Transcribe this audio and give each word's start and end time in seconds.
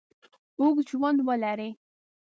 اوږد 0.59 0.87
ژوند 0.91 1.19
ولري. 1.27 1.69